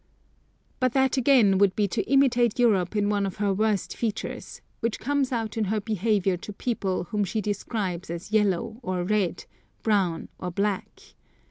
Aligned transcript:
But 0.79 0.93
that 0.93 1.15
again 1.15 1.59
would 1.59 1.75
be 1.75 1.87
to 1.89 2.01
imitate 2.11 2.57
Europe 2.57 2.95
in 2.95 3.07
one 3.07 3.23
of 3.27 3.35
her 3.35 3.53
worst 3.53 3.95
features 3.95 4.59
which 4.79 4.97
comes 4.99 5.31
out 5.31 5.57
in 5.57 5.65
her 5.65 5.79
behaviour 5.79 6.37
to 6.37 6.51
people 6.53 7.03
whom 7.11 7.23
she 7.23 7.39
describes 7.39 8.09
as 8.09 8.31
yellow 8.31 8.79
or 8.81 9.03
red, 9.03 9.45
brown 9.83 10.29
or 10.39 10.49
black. 10.49 11.01